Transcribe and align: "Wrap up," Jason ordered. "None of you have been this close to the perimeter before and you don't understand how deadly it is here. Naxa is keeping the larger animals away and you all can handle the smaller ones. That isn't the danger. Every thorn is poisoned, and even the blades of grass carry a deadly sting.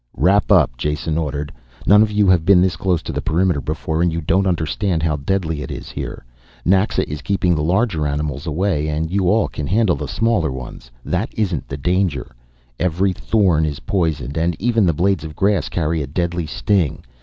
"Wrap 0.17 0.51
up," 0.51 0.77
Jason 0.77 1.15
ordered. 1.15 1.53
"None 1.85 2.01
of 2.01 2.09
you 2.09 2.27
have 2.27 2.43
been 2.43 2.59
this 2.59 2.75
close 2.75 3.03
to 3.03 3.11
the 3.11 3.21
perimeter 3.21 3.61
before 3.61 4.01
and 4.01 4.11
you 4.11 4.19
don't 4.19 4.47
understand 4.47 5.03
how 5.03 5.15
deadly 5.15 5.61
it 5.61 5.69
is 5.69 5.91
here. 5.91 6.25
Naxa 6.65 7.07
is 7.07 7.21
keeping 7.21 7.53
the 7.53 7.61
larger 7.61 8.07
animals 8.07 8.47
away 8.47 8.87
and 8.87 9.11
you 9.11 9.29
all 9.29 9.47
can 9.47 9.67
handle 9.67 9.95
the 9.95 10.07
smaller 10.07 10.51
ones. 10.51 10.89
That 11.05 11.29
isn't 11.37 11.67
the 11.67 11.77
danger. 11.77 12.31
Every 12.79 13.13
thorn 13.13 13.63
is 13.63 13.81
poisoned, 13.81 14.37
and 14.37 14.59
even 14.59 14.87
the 14.87 14.93
blades 14.93 15.23
of 15.23 15.35
grass 15.35 15.69
carry 15.69 16.01
a 16.01 16.07
deadly 16.07 16.47
sting. 16.47 17.03